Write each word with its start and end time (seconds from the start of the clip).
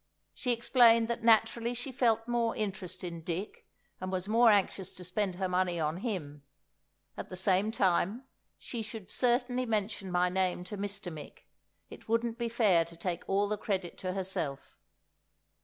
She 0.33 0.51
explained 0.51 1.07
that 1.09 1.21
naturally 1.23 1.75
she 1.75 1.91
felt 1.91 2.27
more 2.27 2.55
interest 2.55 3.03
in 3.03 3.21
Dick, 3.21 3.67
and 3.99 4.11
was 4.11 4.27
more 4.27 4.49
anxious 4.49 4.95
to 4.95 5.03
spend 5.03 5.35
her 5.35 5.47
money 5.47 5.79
on 5.79 5.97
him; 5.97 6.41
at 7.15 7.29
the 7.29 7.35
same 7.35 7.71
time, 7.71 8.23
she 8.57 8.81
should 8.81 9.11
certainly 9.11 9.67
mention 9.67 10.11
my 10.11 10.27
name 10.27 10.63
to 10.63 10.75
Mr. 10.75 11.13
Mick; 11.13 11.45
it 11.91 12.09
wouldn't 12.09 12.39
be 12.39 12.49
fair 12.49 12.83
to 12.83 12.95
take 12.97 13.29
all 13.29 13.47
the 13.47 13.59
credit 13.59 13.95
to 13.99 14.13
herself. 14.13 14.79